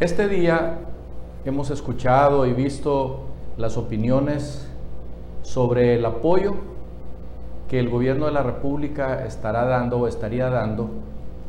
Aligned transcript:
Este 0.00 0.28
día 0.28 0.78
hemos 1.44 1.68
escuchado 1.68 2.46
y 2.46 2.54
visto 2.54 3.20
las 3.58 3.76
opiniones 3.76 4.66
sobre 5.42 5.94
el 5.94 6.06
apoyo 6.06 6.54
que 7.68 7.78
el 7.78 7.90
gobierno 7.90 8.24
de 8.24 8.32
la 8.32 8.42
República 8.42 9.26
estará 9.26 9.66
dando 9.66 9.98
o 9.98 10.08
estaría 10.08 10.48
dando 10.48 10.88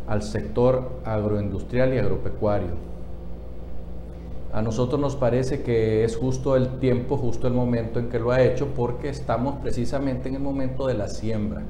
al 0.06 0.22
sector 0.22 1.00
agroindustrial 1.06 1.94
y 1.94 2.00
agropecuario. 2.00 2.72
A 4.52 4.62
nosotros 4.62 5.00
nos 5.00 5.16
parece 5.16 5.64
que 5.64 6.04
es 6.04 6.18
justo 6.18 6.58
el 6.58 6.78
tiempo, 6.80 7.16
justo 7.16 7.48
el 7.48 7.54
momento 7.54 8.00
en 8.02 8.10
que 8.10 8.20
lo 8.20 8.32
ha 8.32 8.42
hecho, 8.42 8.68
porque 8.76 9.08
estamos 9.08 9.62
precisamente 9.62 10.28
en 10.28 10.36
el 10.36 10.42
momento 10.42 10.88
de 10.88 10.96
la 10.96 11.08
siembra. 11.08 11.62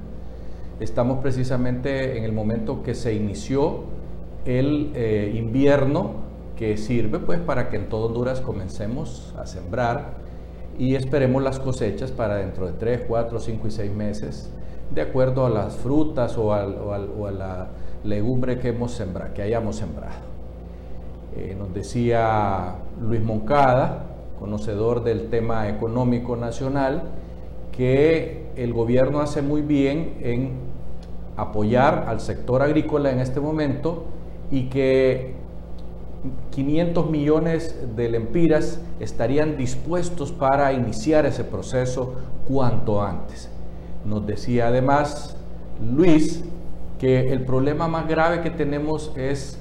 Estamos 0.79 1.19
precisamente 1.19 2.17
en 2.17 2.23
el 2.23 2.33
momento 2.33 2.81
que 2.81 2.95
se 2.95 3.13
inició 3.13 3.81
el 4.45 4.93
eh, 4.95 5.31
invierno 5.35 6.30
que 6.61 6.77
sirve 6.77 7.17
pues 7.17 7.39
para 7.39 7.69
que 7.69 7.75
en 7.75 7.89
todo 7.89 8.05
Honduras 8.05 8.39
comencemos 8.39 9.33
a 9.35 9.47
sembrar 9.47 10.11
y 10.77 10.93
esperemos 10.93 11.41
las 11.41 11.59
cosechas 11.59 12.11
para 12.11 12.35
dentro 12.35 12.67
de 12.67 12.73
3, 12.73 13.05
4, 13.07 13.39
5 13.39 13.67
y 13.67 13.71
6 13.71 13.91
meses, 13.91 14.51
de 14.91 15.01
acuerdo 15.01 15.47
a 15.47 15.49
las 15.49 15.75
frutas 15.77 16.37
o, 16.37 16.53
a 16.53 16.67
la 16.67 17.69
legumbre 18.03 18.59
que, 18.59 18.67
hemos 18.67 18.91
sembrado, 18.91 19.33
que 19.33 19.41
hayamos 19.41 19.77
sembrado. 19.77 20.13
Eh, 21.35 21.55
nos 21.57 21.73
decía 21.73 22.75
Luis 23.01 23.23
Moncada, 23.23 24.03
conocedor 24.37 25.03
del 25.03 25.29
tema 25.29 25.67
económico 25.67 26.35
nacional, 26.35 27.05
que 27.71 28.51
el 28.55 28.71
gobierno 28.71 29.21
hace 29.21 29.41
muy 29.41 29.63
bien 29.63 30.19
en 30.21 30.51
apoyar 31.37 32.05
al 32.07 32.19
sector 32.19 32.61
agrícola 32.61 33.09
en 33.09 33.17
este 33.17 33.39
momento 33.39 34.05
y 34.51 34.69
que 34.69 35.40
500 36.51 37.09
millones 37.09 37.75
de 37.95 38.09
lempiras 38.09 38.79
estarían 38.99 39.57
dispuestos 39.57 40.31
para 40.31 40.71
iniciar 40.73 41.25
ese 41.25 41.43
proceso 41.43 42.13
cuanto 42.47 43.01
antes. 43.01 43.49
Nos 44.05 44.25
decía 44.25 44.67
además 44.67 45.35
Luis 45.81 46.43
que 46.99 47.31
el 47.33 47.45
problema 47.45 47.87
más 47.87 48.07
grave 48.07 48.41
que 48.41 48.51
tenemos 48.51 49.11
es 49.15 49.57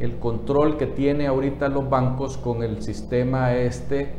el 0.00 0.18
control 0.18 0.76
que 0.76 0.86
tiene 0.86 1.26
ahorita 1.26 1.68
los 1.68 1.88
bancos 1.88 2.36
con 2.36 2.62
el 2.62 2.82
sistema 2.82 3.54
este, 3.54 4.10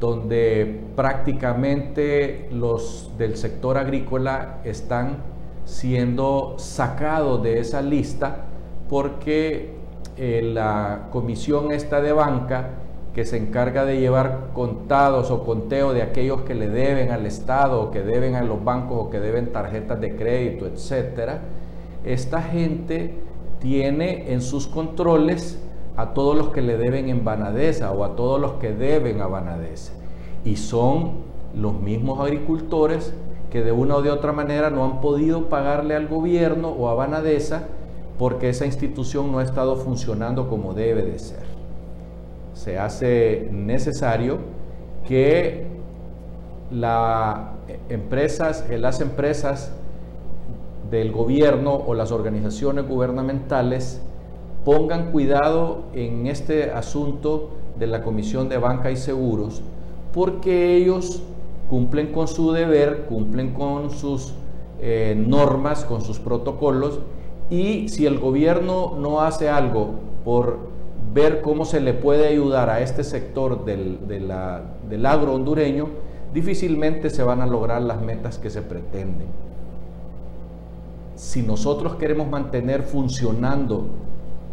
donde 0.00 0.80
prácticamente 0.96 2.48
los 2.50 3.12
del 3.16 3.36
sector 3.36 3.78
agrícola 3.78 4.60
están 4.64 5.18
siendo 5.64 6.54
sacados 6.58 7.42
de 7.42 7.60
esa 7.60 7.82
lista 7.82 8.46
porque 8.88 9.76
eh, 10.18 10.42
la 10.42 11.08
comisión 11.12 11.70
esta 11.70 12.00
de 12.00 12.12
banca 12.12 12.70
que 13.14 13.24
se 13.24 13.36
encarga 13.36 13.84
de 13.84 14.00
llevar 14.00 14.50
contados 14.52 15.30
o 15.30 15.44
conteo 15.44 15.92
de 15.92 16.02
aquellos 16.02 16.42
que 16.42 16.54
le 16.54 16.68
deben 16.68 17.10
al 17.10 17.24
Estado 17.24 17.80
o 17.80 17.90
que 17.90 18.02
deben 18.02 18.34
a 18.34 18.42
los 18.42 18.62
bancos 18.64 18.98
o 18.98 19.10
que 19.10 19.20
deben 19.20 19.52
tarjetas 19.52 20.00
de 20.00 20.16
crédito, 20.16 20.66
etcétera. 20.66 21.40
Esta 22.04 22.42
gente 22.42 23.14
tiene 23.60 24.32
en 24.32 24.40
sus 24.40 24.66
controles 24.66 25.60
a 25.96 26.14
todos 26.14 26.36
los 26.36 26.48
que 26.50 26.62
le 26.62 26.76
deben 26.76 27.08
en 27.08 27.24
Banadesa 27.24 27.92
o 27.92 28.04
a 28.04 28.14
todos 28.14 28.40
los 28.40 28.52
que 28.54 28.72
deben 28.72 29.20
a 29.20 29.26
Banadesa. 29.26 29.92
Y 30.44 30.56
son 30.56 31.12
los 31.54 31.80
mismos 31.80 32.20
agricultores 32.20 33.12
que 33.50 33.62
de 33.62 33.72
una 33.72 33.96
o 33.96 34.02
de 34.02 34.10
otra 34.10 34.32
manera 34.32 34.70
no 34.70 34.84
han 34.84 35.00
podido 35.00 35.48
pagarle 35.48 35.94
al 35.94 36.06
gobierno 36.06 36.68
o 36.68 36.88
a 36.88 36.94
Banadesa 36.94 37.68
porque 38.18 38.48
esa 38.48 38.66
institución 38.66 39.30
no 39.30 39.38
ha 39.38 39.44
estado 39.44 39.76
funcionando 39.76 40.48
como 40.48 40.74
debe 40.74 41.02
de 41.02 41.18
ser. 41.18 41.42
Se 42.54 42.78
hace 42.78 43.48
necesario 43.52 44.38
que 45.06 45.66
las 46.70 47.38
empresas, 47.88 48.64
las 48.68 49.00
empresas 49.00 49.72
del 50.90 51.12
gobierno 51.12 51.74
o 51.74 51.94
las 51.94 52.12
organizaciones 52.12 52.88
gubernamentales 52.88 54.02
pongan 54.64 55.12
cuidado 55.12 55.84
en 55.94 56.26
este 56.26 56.72
asunto 56.72 57.50
de 57.78 57.86
la 57.86 58.02
Comisión 58.02 58.48
de 58.48 58.58
Banca 58.58 58.90
y 58.90 58.96
Seguros, 58.96 59.62
porque 60.12 60.76
ellos 60.76 61.22
cumplen 61.70 62.12
con 62.12 62.26
su 62.26 62.52
deber, 62.52 63.06
cumplen 63.08 63.52
con 63.52 63.90
sus 63.90 64.34
eh, 64.80 65.14
normas, 65.16 65.84
con 65.84 66.02
sus 66.02 66.18
protocolos, 66.18 67.00
y 67.50 67.88
si 67.88 68.06
el 68.06 68.18
gobierno 68.18 68.96
no 68.98 69.22
hace 69.22 69.48
algo 69.48 69.90
por 70.24 70.58
ver 71.14 71.40
cómo 71.40 71.64
se 71.64 71.80
le 71.80 71.94
puede 71.94 72.28
ayudar 72.28 72.68
a 72.68 72.80
este 72.80 73.02
sector 73.04 73.64
del, 73.64 74.06
del 74.06 75.06
agro 75.06 75.34
hondureño, 75.34 75.88
difícilmente 76.34 77.10
se 77.10 77.22
van 77.22 77.40
a 77.40 77.46
lograr 77.46 77.82
las 77.82 78.00
metas 78.02 78.38
que 78.38 78.50
se 78.50 78.62
pretenden. 78.62 79.28
Si 81.16 81.42
nosotros 81.42 81.96
queremos 81.96 82.28
mantener 82.28 82.82
funcionando 82.82 83.86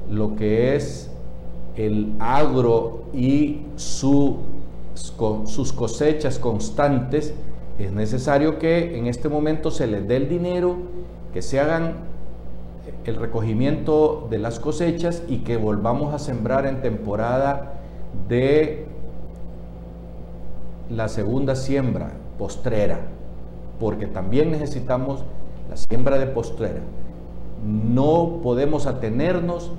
lo 0.09 0.35
que 0.35 0.75
es 0.75 1.12
el 1.75 2.13
agro 2.19 3.03
y 3.13 3.62
su, 3.75 4.38
sus 5.45 5.73
cosechas 5.73 6.39
constantes, 6.39 7.33
es 7.77 7.91
necesario 7.91 8.57
que 8.57 8.97
en 8.97 9.07
este 9.07 9.27
momento 9.27 9.69
se 9.69 9.88
les 9.88 10.07
dé 10.07 10.16
el 10.16 10.29
dinero, 10.29 10.77
que 11.33 11.41
se 11.41 11.59
hagan 11.59 12.14
el 13.06 13.16
recogimiento 13.16 14.28
de 14.29 14.40
las 14.40 14.59
cosechas 14.59 15.23
y 15.28 15.40
que 15.40 15.57
volvamos 15.57 16.13
a 16.13 16.19
sembrar 16.19 16.66
en 16.66 16.81
temporada 16.81 17.73
de 18.28 18.85
la 20.90 21.07
segunda 21.07 21.56
siembra 21.56 22.12
postrera, 22.38 23.00
porque 23.79 24.07
también 24.07 24.51
necesitamos 24.51 25.24
la 25.69 25.78
siembra 25.78 26.18
de 26.18 26.28
postrera. 26.28 26.81
No 27.63 28.40
podemos 28.44 28.85
atenernos 28.85 29.72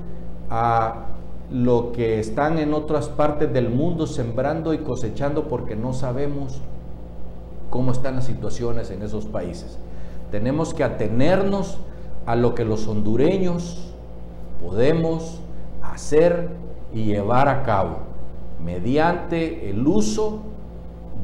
a 0.50 1.06
lo 1.50 1.93
que 1.93 2.19
están 2.19 2.59
en 2.59 2.75
otras 2.75 3.09
partes 3.09 3.53
del 3.53 3.71
mundo 3.71 4.06
sembrando 4.06 4.75
y 4.75 4.78
cosechando 4.78 5.47
porque 5.47 5.77
no 5.77 5.93
sabemos 5.93 6.61
cómo 7.71 7.93
están 7.93 8.16
las 8.16 8.25
situaciones 8.25 8.91
en 8.91 9.03
esos 9.03 9.27
países. 9.27 9.78
Tenemos 10.31 10.75
que 10.75 10.83
atenernos 10.83 11.78
a 11.78 11.96
lo 12.34 12.54
que 12.54 12.64
los 12.64 12.88
hondureños 12.88 13.92
podemos 14.60 15.41
hacer 15.81 16.48
y 16.92 17.04
llevar 17.04 17.48
a 17.48 17.62
cabo 17.62 17.98
mediante 18.59 19.70
el 19.70 19.87
uso 19.87 20.41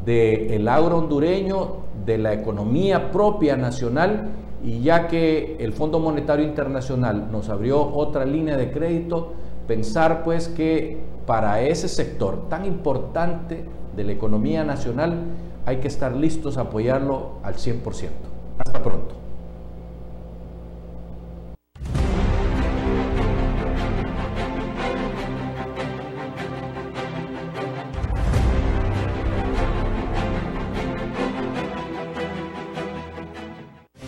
del 0.05 0.69
agro 0.69 0.99
hondureño, 0.99 1.83
de 2.05 2.19
la 2.19 2.33
economía 2.33 3.11
propia 3.11 3.57
nacional 3.57 4.31
y 4.65 4.81
ya 4.81 5.09
que 5.09 5.57
el 5.61 5.73
Fondo 5.73 5.99
Monetario 5.99 6.45
Internacional 6.45 7.31
nos 7.31 7.49
abrió 7.49 7.83
otra 7.83 8.25
línea 8.25 8.57
de 8.57 8.71
crédito, 8.71 9.33
pensar 9.67 10.23
pues 10.25 10.49
que 10.49 10.99
para 11.27 11.61
ese 11.61 11.89
sector 11.89 12.49
tan 12.49 12.65
importante 12.65 13.65
de 13.97 14.05
la 14.05 14.13
economía 14.13 14.65
nacional 14.65 15.25
hay 15.65 15.77
que 15.79 15.89
estar 15.89 16.17
listos 16.17 16.59
a 16.59 16.63
apoyarlo 16.63 17.35
al 17.43 17.55
100%. 17.55 18.09
Hasta 18.59 18.83
pronto. 18.83 19.15